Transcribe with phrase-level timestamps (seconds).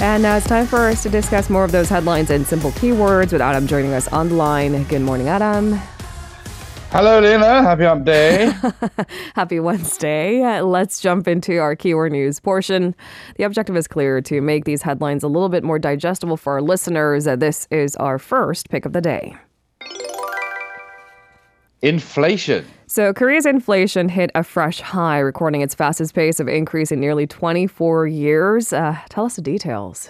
[0.00, 3.32] And now it's time for us to discuss more of those headlines and simple keywords
[3.32, 4.84] with Adam joining us on the line.
[4.84, 5.72] Good morning, Adam.
[6.90, 7.62] Hello, Lena.
[7.62, 8.52] Happy Hump Day.
[9.34, 10.60] Happy Wednesday.
[10.60, 12.94] Let's jump into our keyword news portion.
[13.36, 16.62] The objective is clear to make these headlines a little bit more digestible for our
[16.62, 17.26] listeners.
[17.26, 19.36] Uh, this is our first pick of the day.
[21.82, 22.64] Inflation.
[22.90, 27.26] So, Korea's inflation hit a fresh high, recording its fastest pace of increase in nearly
[27.26, 28.72] 24 years.
[28.72, 30.08] Uh, tell us the details.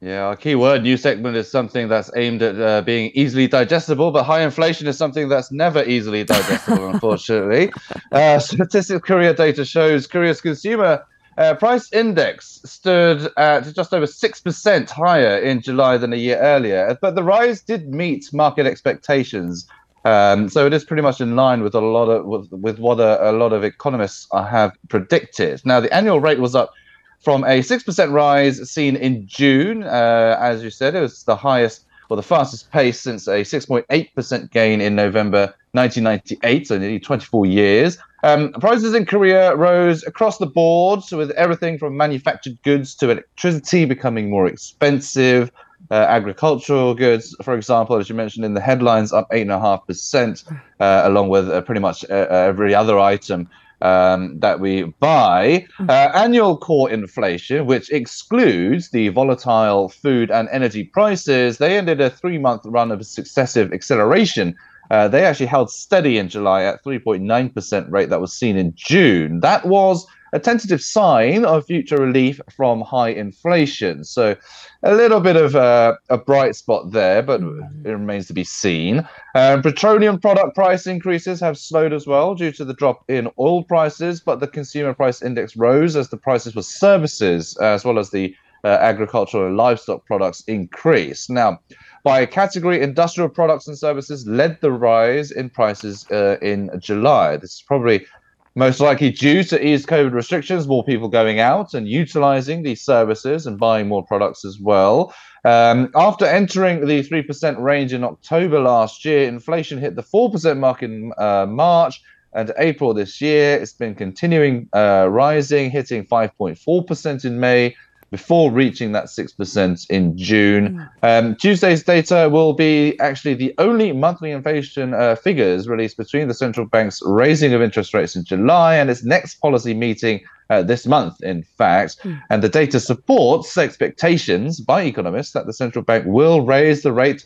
[0.00, 4.24] Yeah, our keyword news segment is something that's aimed at uh, being easily digestible, but
[4.24, 7.72] high inflation is something that's never easily digestible, unfortunately.
[8.10, 11.04] Uh, Statistics Korea data shows Korea's consumer
[11.38, 16.98] uh, price index stood at just over 6% higher in July than a year earlier,
[17.00, 19.66] but the rise did meet market expectations.
[20.04, 22.98] Um, so it is pretty much in line with a lot of with, with what
[22.98, 25.62] a, a lot of economists have predicted.
[25.64, 26.72] Now, the annual rate was up
[27.20, 29.84] from a 6% rise seen in June.
[29.84, 34.50] Uh, as you said, it was the highest or the fastest pace since a 6.8%
[34.50, 37.96] gain in November 1998, so nearly 24 years.
[38.24, 43.10] Um, prices in Korea rose across the board, so with everything from manufactured goods to
[43.10, 45.50] electricity becoming more expensive.
[45.90, 51.28] Uh, agricultural goods, for example, as you mentioned in the headlines, up 8.5%, uh, along
[51.28, 53.48] with uh, pretty much uh, every other item
[53.82, 55.66] um, that we buy.
[55.76, 55.90] Hmm.
[55.90, 62.08] Uh, annual core inflation, which excludes the volatile food and energy prices, they ended a
[62.08, 64.56] three month run of successive acceleration.
[64.90, 69.40] Uh, they actually held steady in July at 3.9% rate that was seen in June.
[69.40, 74.04] That was a tentative sign of future relief from high inflation.
[74.04, 74.36] So,
[74.82, 77.86] a little bit of a, a bright spot there, but mm.
[77.86, 79.06] it remains to be seen.
[79.34, 83.62] Um, petroleum product price increases have slowed as well due to the drop in oil
[83.62, 88.10] prices, but the consumer price index rose as the prices for services as well as
[88.10, 91.30] the uh, agricultural and livestock products increased.
[91.30, 91.60] Now,
[92.04, 97.36] by category, industrial products and services led the rise in prices uh, in July.
[97.36, 98.06] This is probably
[98.54, 103.46] most likely due to eased COVID restrictions, more people going out and utilizing these services
[103.46, 105.14] and buying more products as well.
[105.44, 110.82] Um, after entering the 3% range in October last year, inflation hit the 4% mark
[110.82, 112.02] in uh, March
[112.34, 113.56] and April this year.
[113.56, 117.74] It's been continuing uh, rising, hitting 5.4% in May,
[118.12, 120.66] before reaching that 6% in June.
[120.76, 120.82] Hmm.
[121.02, 126.34] Um, Tuesday's data will be actually the only monthly inflation uh, figures released between the
[126.34, 130.20] central bank's raising of interest rates in July and its next policy meeting
[130.50, 132.00] uh, this month, in fact.
[132.04, 132.22] Mm.
[132.28, 137.24] And the data supports expectations by economists that the central bank will raise the rate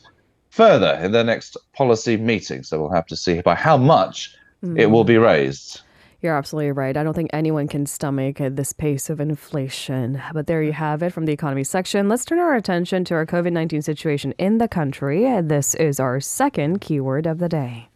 [0.50, 2.62] further in their next policy meeting.
[2.62, 4.78] So we'll have to see by how much mm.
[4.78, 5.80] it will be raised.
[6.22, 6.96] You're absolutely right.
[6.96, 10.22] I don't think anyone can stomach this pace of inflation.
[10.32, 12.08] But there you have it from the economy section.
[12.08, 15.24] Let's turn our attention to our COVID 19 situation in the country.
[15.42, 17.88] This is our second keyword of the day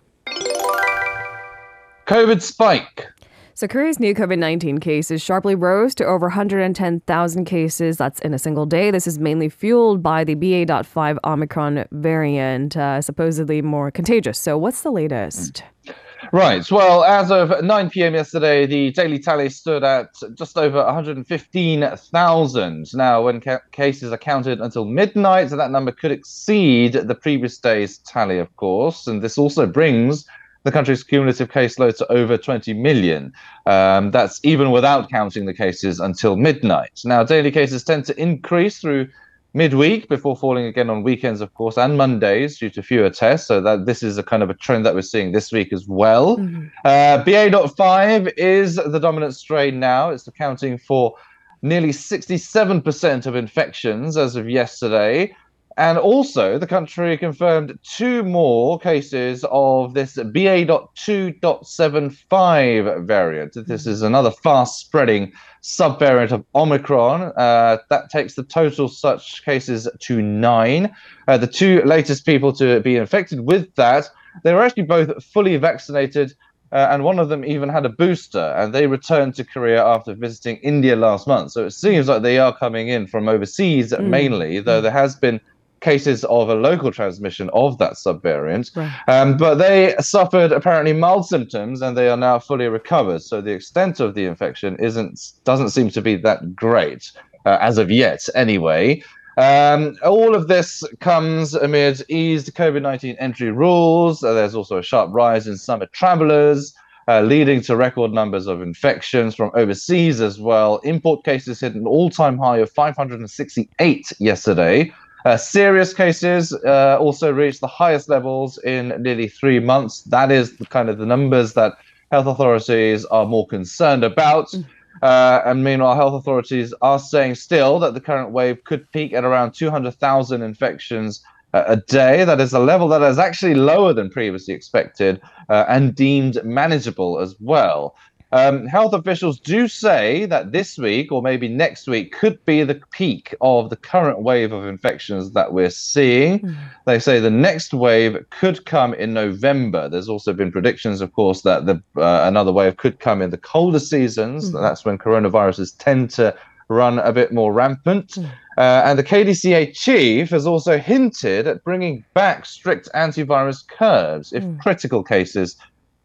[2.06, 3.06] COVID spike.
[3.54, 7.98] So, Korea's new COVID 19 cases sharply rose to over 110,000 cases.
[7.98, 8.90] That's in a single day.
[8.90, 14.38] This is mainly fueled by the BA.5 Omicron variant, uh, supposedly more contagious.
[14.38, 15.62] So, what's the latest?
[15.86, 15.94] Mm.
[16.32, 16.68] Right.
[16.70, 18.14] Well, as of 9 p.m.
[18.14, 22.86] yesterday, the daily tally stood at just over 115,000.
[22.94, 27.56] Now, when ca- cases are counted until midnight, so that number could exceed the previous
[27.58, 29.06] day's tally, of course.
[29.06, 30.26] And this also brings
[30.64, 33.32] the country's cumulative caseload to over 20 million.
[33.66, 37.00] Um, that's even without counting the cases until midnight.
[37.04, 39.08] Now, daily cases tend to increase through
[39.54, 43.48] midweek before falling again on weekends, of course, and Mondays due to fewer tests.
[43.48, 45.86] So that this is a kind of a trend that we're seeing this week as
[45.86, 46.36] well.
[46.36, 46.66] Mm-hmm.
[46.84, 50.10] Uh, BA.5 is the dominant strain now.
[50.10, 51.14] It's accounting for
[51.62, 55.34] nearly 67% of infections as of yesterday.
[55.76, 63.56] And also, the country confirmed two more cases of this BA.2.75 variant.
[63.66, 65.32] This is another fast spreading
[65.62, 67.32] subvariant of Omicron.
[67.36, 70.94] Uh, that takes the total such cases to nine.
[71.28, 74.10] Uh, the two latest people to be infected with that,
[74.42, 76.34] they were actually both fully vaccinated.
[76.72, 80.14] Uh, and one of them even had a booster, and they returned to Korea after
[80.14, 81.50] visiting India last month.
[81.50, 84.06] So it seems like they are coming in from overseas mm.
[84.06, 85.40] mainly, though there has been
[85.80, 88.76] cases of a local transmission of that subvariant.
[88.76, 88.92] Right.
[89.08, 93.22] Um, but they suffered apparently mild symptoms and they are now fully recovered.
[93.22, 97.10] So the extent of the infection isn't doesn't seem to be that great
[97.46, 99.02] uh, as of yet, anyway.
[99.36, 104.22] Um, all of this comes amid eased COVID 19 entry rules.
[104.22, 106.74] Uh, there's also a sharp rise in summer travelers.
[107.08, 110.76] uh, leading to record numbers of infections from overseas as well.
[110.78, 114.92] Import cases hit an all time high of 568 yesterday.
[115.24, 120.02] Uh, serious cases uh, also reached the highest levels in nearly three months.
[120.02, 121.74] That is the kind of the numbers that
[122.10, 124.50] health authorities are more concerned about.
[124.50, 124.64] Mm.
[125.02, 129.24] Uh, and meanwhile, health authorities are saying still that the current wave could peak at
[129.24, 132.24] around 200,000 infections a day.
[132.24, 137.18] That is a level that is actually lower than previously expected uh, and deemed manageable
[137.18, 137.94] as well.
[138.32, 142.80] Um, health officials do say that this week or maybe next week could be the
[142.92, 146.40] peak of the current wave of infections that we're seeing.
[146.40, 146.56] Mm.
[146.86, 149.88] They say the next wave could come in November.
[149.88, 153.38] There's also been predictions, of course, that the uh, another wave could come in the
[153.38, 154.50] colder seasons.
[154.50, 154.60] Mm.
[154.60, 156.36] That's when coronaviruses tend to
[156.68, 158.12] run a bit more rampant.
[158.12, 158.30] Mm.
[158.56, 164.44] Uh, and the KDCA chief has also hinted at bringing back strict antivirus curves if
[164.44, 164.60] mm.
[164.60, 165.56] critical cases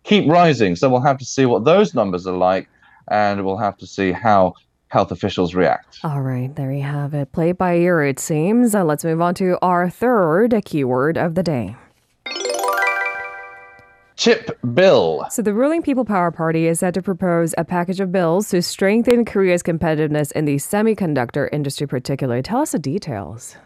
[0.06, 0.75] keep rising.
[0.75, 2.69] So we'll have to see what those numbers are like,
[3.10, 4.54] and we'll have to see how
[4.88, 6.00] health officials react.
[6.04, 7.31] All right, there you have it.
[7.34, 8.74] Play by ear, it seems.
[8.74, 11.75] Uh, let's move on to our third keyword of the day.
[14.16, 15.25] Chip bill.
[15.30, 18.62] So, the ruling People Power Party is set to propose a package of bills to
[18.62, 22.42] strengthen Korea's competitiveness in the semiconductor industry, particularly.
[22.42, 23.58] Tell us the details.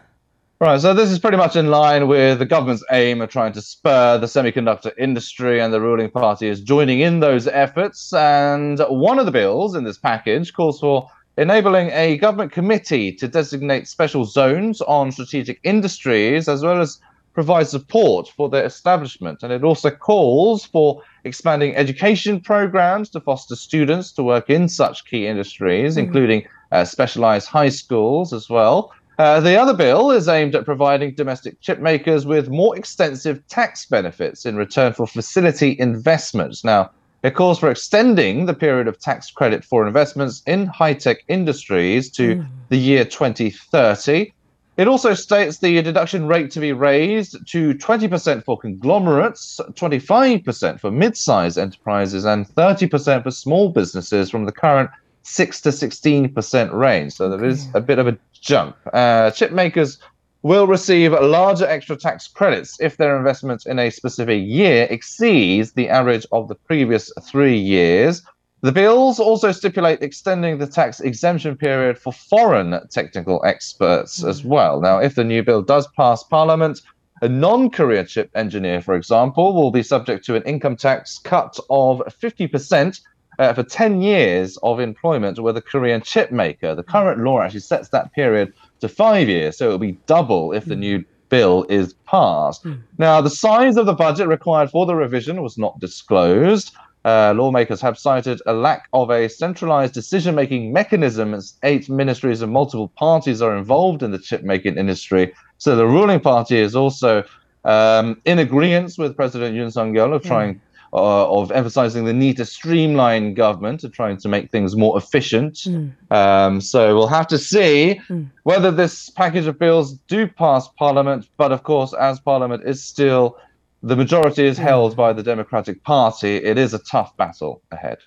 [0.62, 3.62] Right, so this is pretty much in line with the government's aim of trying to
[3.62, 8.12] spur the semiconductor industry, and the ruling party is joining in those efforts.
[8.12, 13.26] And one of the bills in this package calls for enabling a government committee to
[13.26, 17.00] designate special zones on strategic industries, as well as
[17.32, 19.42] provide support for their establishment.
[19.42, 25.06] And it also calls for expanding education programs to foster students to work in such
[25.06, 26.04] key industries, mm-hmm.
[26.04, 28.92] including uh, specialized high schools as well.
[29.20, 33.84] Uh, the other bill is aimed at providing domestic chip makers with more extensive tax
[33.84, 36.64] benefits in return for facility investments.
[36.64, 36.90] Now,
[37.22, 42.10] it calls for extending the period of tax credit for investments in high tech industries
[42.12, 42.46] to mm.
[42.70, 44.32] the year 2030.
[44.78, 50.90] It also states the deduction rate to be raised to 20% for conglomerates, 25% for
[50.90, 54.88] mid sized enterprises, and 30% for small businesses from the current
[55.30, 57.12] 6 to 16% range.
[57.12, 58.76] So there is a bit of a jump.
[58.92, 59.98] Uh, chip makers
[60.42, 65.88] will receive larger extra tax credits if their investment in a specific year exceeds the
[65.88, 68.22] average of the previous three years.
[68.62, 74.48] The bills also stipulate extending the tax exemption period for foreign technical experts as hmm.
[74.48, 74.80] well.
[74.80, 76.80] Now, if the new bill does pass Parliament,
[77.22, 81.58] a non Korean chip engineer, for example, will be subject to an income tax cut
[81.68, 83.00] of 50%
[83.38, 86.74] uh, for 10 years of employment with a Korean chip maker.
[86.74, 90.64] The current law actually sets that period to five years, so it'll be double if
[90.64, 92.64] the new bill is passed.
[92.64, 92.82] Mm.
[92.98, 96.74] Now, the size of the budget required for the revision was not disclosed.
[97.02, 102.42] Uh, lawmakers have cited a lack of a centralized decision making mechanism as eight ministries
[102.42, 105.32] and multiple parties are involved in the chip making industry.
[105.56, 107.24] So the ruling party is also
[107.64, 110.60] um, in agreement with President Yoon Suk Yeol of trying
[110.92, 115.54] uh, of emphasizing the need to streamline government, and trying to make things more efficient.
[115.54, 115.92] Mm.
[116.10, 118.28] Um, so we'll have to see mm.
[118.42, 121.28] whether this package of bills do pass Parliament.
[121.36, 123.36] But of course, as Parliament is still
[123.82, 127.98] the majority is held by the Democratic Party, it is a tough battle ahead.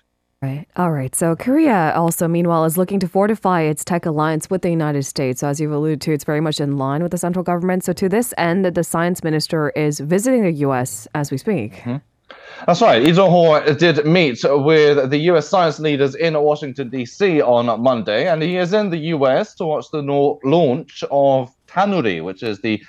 [0.42, 0.66] Right.
[0.76, 1.14] All right.
[1.14, 5.40] So Korea also, meanwhile, is looking to fortify its tech alliance with the United States.
[5.40, 7.82] So as you've alluded to, it's very much in line with the central government.
[7.82, 11.08] So to this end, the science minister is visiting the U.S.
[11.14, 11.76] as we speak.
[11.76, 11.96] Mm-hmm.
[12.66, 13.04] That's right.
[13.04, 15.48] Jong-ho did meet with the U.S.
[15.48, 17.42] science leaders in Washington, D.C.
[17.42, 19.54] on Monday, and he is in the U.S.
[19.56, 20.02] to watch the
[20.44, 22.82] launch of Danuri, which is the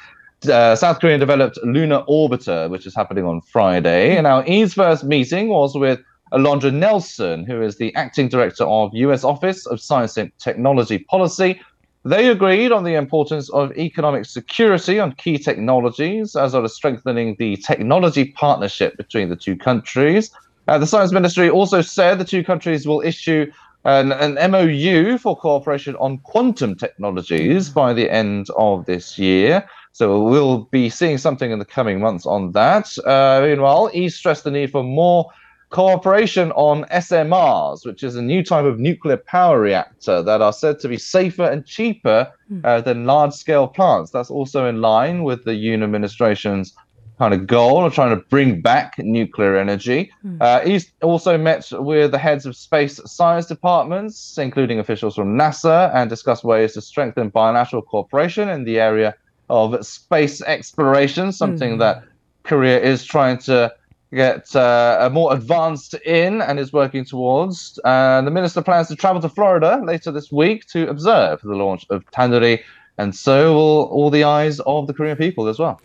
[0.50, 4.15] uh, South Korean developed lunar orbiter, which is happening on Friday.
[4.15, 6.00] And now, Lee's first meeting was with
[6.31, 9.24] Alondra Nelson, who is the acting director of U.S.
[9.24, 11.59] Office of Science and Technology Policy,
[12.05, 17.35] they agreed on the importance of economic security on key technologies, as well as strengthening
[17.39, 20.29] the technology partnership between the two countries.
[20.67, 23.51] Uh, the Science Ministry also said the two countries will issue
[23.85, 29.67] an, an MOU for cooperation on quantum technologies by the end of this year.
[29.91, 32.95] So we'll be seeing something in the coming months on that.
[33.05, 35.31] Uh, meanwhile, he stressed the need for more
[35.69, 40.79] cooperation on SMRs, which is a new type of nuclear power reactor that are said
[40.79, 42.62] to be safer and cheaper hmm.
[42.63, 44.12] uh, than large scale plants.
[44.12, 46.74] That's also in line with the Yoon administration's
[47.17, 50.12] kind of goal of trying to bring back nuclear energy.
[50.25, 50.41] Mm.
[50.41, 55.93] Uh, he's also met with the heads of space science departments, including officials from NASA,
[55.95, 59.15] and discussed ways to strengthen bilateral cooperation in the area
[59.50, 61.79] of space exploration, something mm.
[61.79, 62.03] that
[62.43, 63.74] Korea is trying to
[64.15, 67.79] get uh, more advanced in and is working towards.
[67.86, 71.86] And the minister plans to travel to Florida later this week to observe the launch
[71.89, 72.63] of Danuri,
[72.98, 75.81] and so will all the eyes of the Korean people as well.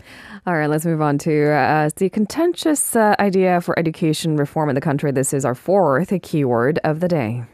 [0.46, 4.74] All right, let's move on to uh, the contentious uh, idea for education reform in
[4.74, 5.10] the country.
[5.10, 7.44] This is our fourth keyword of the day.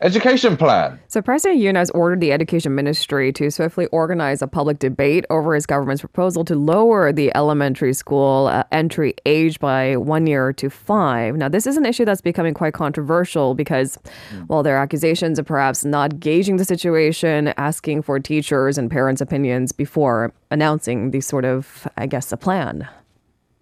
[0.00, 1.00] Education plan.
[1.08, 5.56] So, President Yoon has ordered the Education Ministry to swiftly organize a public debate over
[5.56, 10.70] his government's proposal to lower the elementary school uh, entry age by one year to
[10.70, 11.34] five.
[11.36, 13.98] Now, this is an issue that's becoming quite controversial because,
[14.30, 14.46] mm.
[14.46, 19.20] well, there are accusations of perhaps not gauging the situation, asking for teachers' and parents'
[19.20, 22.88] opinions before announcing these sort of, I guess, a plan.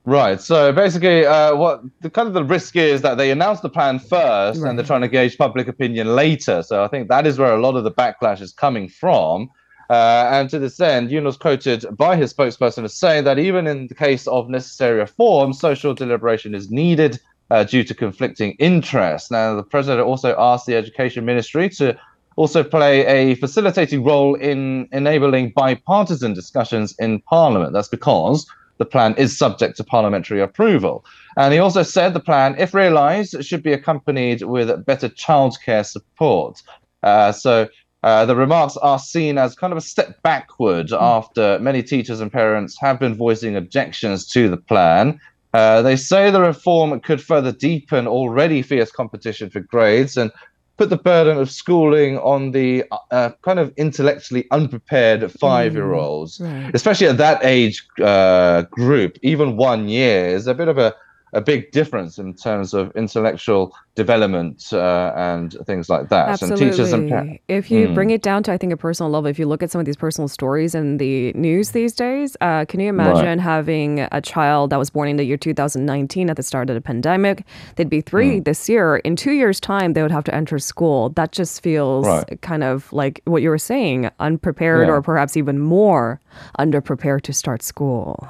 [0.07, 0.41] Right.
[0.41, 3.99] So basically, uh, what the kind of the risk is that they announce the plan
[3.99, 4.71] first, right.
[4.71, 6.63] and they're trying to gauge public opinion later.
[6.63, 9.51] So I think that is where a lot of the backlash is coming from.
[9.91, 13.67] Uh, and to this end, Yoon is quoted by his spokesperson as saying that even
[13.67, 17.19] in the case of necessary reform, social deliberation is needed
[17.51, 19.31] uh, due to conflicting interests.
[19.31, 21.99] Now, the president also asked the education ministry to
[22.37, 27.73] also play a facilitating role in enabling bipartisan discussions in parliament.
[27.73, 28.47] That's because
[28.79, 31.05] the plan is subject to parliamentary approval.
[31.37, 36.63] And he also said the plan, if realized, should be accompanied with better childcare support.
[37.03, 37.69] Uh, so
[38.03, 41.01] uh, the remarks are seen as kind of a step backward mm.
[41.01, 45.21] after many teachers and parents have been voicing objections to the plan.
[45.55, 50.31] Uh, they say the reform could further deepen already fierce competition for grades and
[50.77, 56.39] put the burden of schooling on the uh, kind of intellectually unprepared five year olds,
[56.39, 56.75] mm, right.
[56.75, 59.19] especially at that age uh, group.
[59.23, 60.95] Even one year is a bit of a
[61.37, 66.31] a big difference in terms of intellectual development uh, and things like that.
[66.31, 66.65] Absolutely.
[66.65, 67.95] And teachers and if you mm.
[67.95, 69.85] bring it down to, I think, a personal level, if you look at some of
[69.85, 73.41] these personal stories in the news these days, uh, can you imagine right.
[73.41, 76.81] having a child that was born in the year 2019 at the start of the
[76.81, 77.45] pandemic?
[77.77, 78.45] They'd be three mm.
[78.45, 78.97] this year.
[78.97, 81.11] In two years' time, they would have to enter school.
[81.11, 82.41] That just feels right.
[82.41, 84.95] kind of like what you were saying, unprepared yeah.
[84.95, 86.19] or perhaps even more
[86.59, 88.27] underprepared to start school.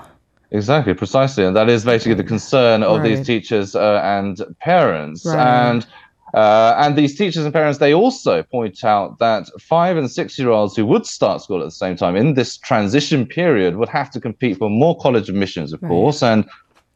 [0.53, 3.09] Exactly, precisely, and that is basically the concern of right.
[3.17, 5.39] these teachers uh, and parents, right.
[5.39, 5.87] and
[6.35, 10.51] uh, and these teachers and parents they also point out that five and six year
[10.51, 14.11] olds who would start school at the same time in this transition period would have
[14.11, 15.89] to compete for more college admissions, of right.
[15.89, 16.45] course, and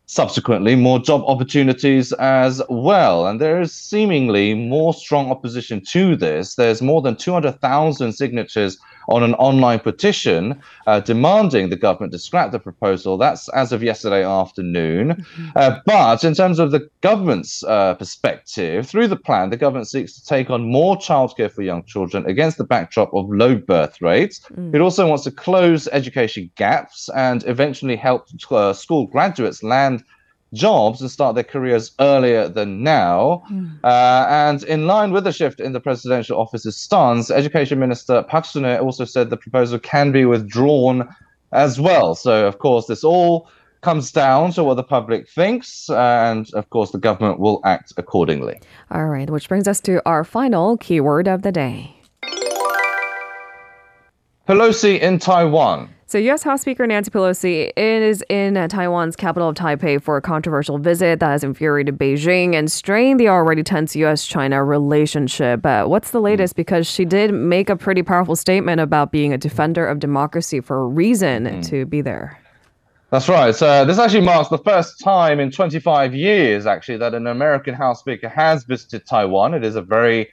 [0.07, 3.29] subsequently more job opportunities as well.
[3.29, 6.57] And there is seemingly more strong opposition to this.
[6.57, 8.77] There's more than 200,000 signatures
[9.11, 13.19] on an online petition uh, demanding the government to scrap the proposal.
[13.19, 15.09] That's as of yesterday afternoon.
[15.09, 15.49] Mm-hmm.
[15.57, 20.15] Uh, but in terms of the government's uh, perspective, through the plan, the government seeks
[20.15, 24.41] to take on more childcare for young children against the backdrop of low birth rates.
[24.55, 24.75] Mm.
[24.75, 30.05] It also wants to close education gaps and eventually help uh, school graduates land
[30.53, 33.43] jobs and start their careers earlier than now.
[33.51, 33.79] Mm.
[33.85, 38.45] Uh, and in line with the shift in the presidential office's stance, Education Minister Park
[38.45, 41.09] Sun-hye also said the proposal can be withdrawn
[41.53, 42.15] as well.
[42.15, 43.49] So, of course, this all
[43.81, 48.61] comes down to what the public thinks, and of course, the government will act accordingly.
[48.91, 51.97] All right, which brings us to our final keyword of the day
[54.51, 55.89] Pelosi in Taiwan.
[56.11, 56.43] So, U.S.
[56.43, 61.31] House Speaker Nancy Pelosi is in Taiwan's capital of Taipei for a controversial visit that
[61.31, 64.27] has infuriated Beijing and strained the already tense U.S.
[64.27, 65.63] China relationship.
[65.63, 66.57] But what's the latest?
[66.57, 70.81] Because she did make a pretty powerful statement about being a defender of democracy for
[70.83, 71.69] a reason mm.
[71.69, 72.41] to be there.
[73.11, 73.55] That's right.
[73.55, 78.01] So this actually marks the first time in 25 years, actually, that an American House
[78.01, 79.55] Speaker has visited Taiwan.
[79.55, 80.33] It is a very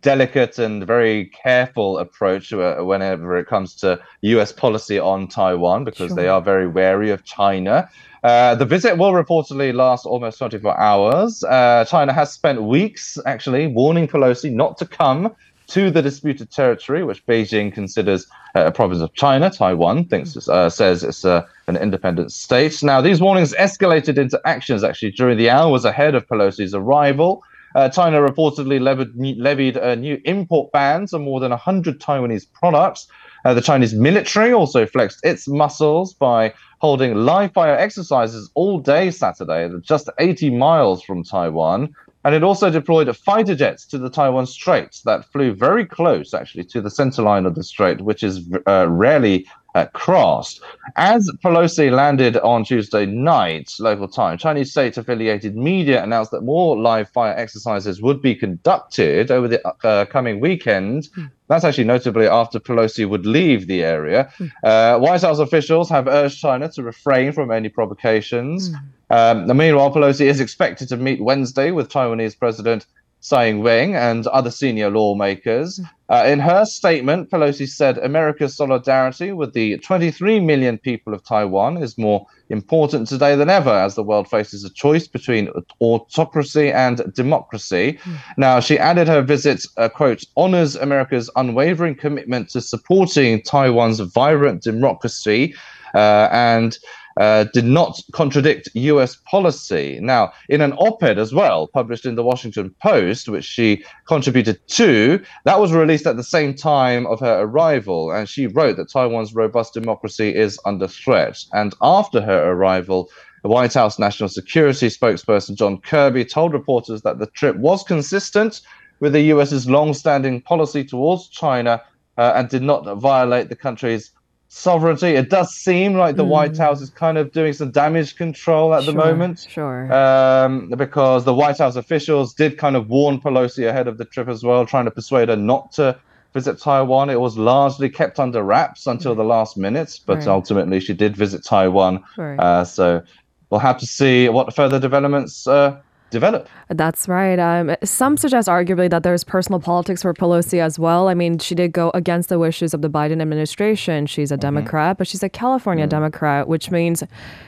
[0.00, 6.08] delicate and very careful approach uh, whenever it comes to US policy on Taiwan because
[6.08, 6.16] sure.
[6.16, 7.88] they are very wary of China.
[8.24, 11.44] Uh, the visit will reportedly last almost 24 hours.
[11.44, 15.34] Uh, China has spent weeks actually warning Pelosi not to come
[15.68, 19.50] to the disputed territory, which Beijing considers a province of China.
[19.50, 22.82] Taiwan thinks uh, says it's uh, an independent state.
[22.82, 27.44] Now, these warnings escalated into actions actually during the hours ahead of Pelosi's arrival.
[27.74, 33.08] Uh, China reportedly levied, levied uh, new import bans on more than 100 Taiwanese products.
[33.44, 39.10] Uh, the Chinese military also flexed its muscles by holding live fire exercises all day
[39.10, 41.94] Saturday, just 80 miles from Taiwan.
[42.24, 46.64] And it also deployed fighter jets to the Taiwan Straits that flew very close, actually,
[46.64, 49.46] to the center line of the strait, which is uh, rarely
[49.78, 50.60] uh, crossed.
[50.96, 56.76] As Pelosi landed on Tuesday night, local time, Chinese state affiliated media announced that more
[56.76, 61.08] live fire exercises would be conducted over the uh, coming weekend.
[61.16, 61.30] Mm.
[61.48, 64.30] That's actually notably after Pelosi would leave the area.
[64.38, 64.50] Mm.
[64.64, 68.70] Uh, White House officials have urged China to refrain from any provocations.
[68.70, 68.80] Mm.
[69.10, 72.86] Um, meanwhile, Pelosi is expected to meet Wednesday with Taiwanese President
[73.20, 75.80] Tsai Ing-wen and other senior lawmakers.
[76.08, 81.82] Uh, in her statement, Pelosi said America's solidarity with the 23 million people of Taiwan
[81.82, 87.12] is more important today than ever as the world faces a choice between autocracy and
[87.12, 87.98] democracy.
[88.04, 88.18] Mm.
[88.38, 94.62] Now, she added her visit, uh, quote, honors America's unwavering commitment to supporting Taiwan's vibrant
[94.62, 95.54] democracy
[95.94, 96.78] uh, and
[97.18, 99.98] uh, did not contradict US policy.
[100.00, 104.60] Now, in an op ed as well, published in the Washington Post, which she contributed
[104.68, 108.12] to, that was released at the same time of her arrival.
[108.12, 111.44] And she wrote that Taiwan's robust democracy is under threat.
[111.52, 113.10] And after her arrival,
[113.42, 118.60] the White House National Security spokesperson John Kirby told reporters that the trip was consistent
[119.00, 121.82] with the US's long standing policy towards China
[122.16, 124.10] uh, and did not violate the country's
[124.48, 125.08] sovereignty.
[125.08, 126.28] It does seem like the mm.
[126.28, 129.46] White House is kind of doing some damage control at sure, the moment.
[129.48, 129.92] Sure.
[129.92, 134.28] Um, because the White House officials did kind of warn Pelosi ahead of the trip
[134.28, 135.98] as well, trying to persuade her not to
[136.34, 137.10] visit Taiwan.
[137.10, 140.28] It was largely kept under wraps until the last minute, but right.
[140.28, 142.02] ultimately she did visit Taiwan.
[142.16, 142.38] Right.
[142.38, 143.02] Uh, so
[143.50, 146.48] we'll have to see what further developments uh, develop.
[146.68, 147.38] That's right.
[147.38, 151.08] Um, some suggest arguably that there's personal politics for Pelosi as well.
[151.08, 154.06] I mean, she did go against the wishes of the Biden administration.
[154.06, 154.40] She's a mm-hmm.
[154.40, 155.90] Democrat, but she's a California mm.
[155.90, 157.02] Democrat, which means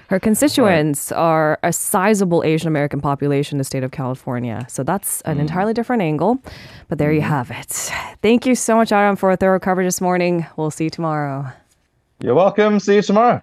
[0.08, 1.18] her constituents right.
[1.18, 4.66] are a sizable Asian American population in the state of California.
[4.68, 5.40] So that's an mm.
[5.40, 6.42] entirely different angle.
[6.88, 7.30] But there you mm-hmm.
[7.30, 7.90] have it.
[8.22, 10.46] Thank you so much, Adam, for a thorough coverage this morning.
[10.56, 11.50] We'll see you tomorrow.
[12.20, 12.80] You're welcome.
[12.80, 13.42] See you tomorrow.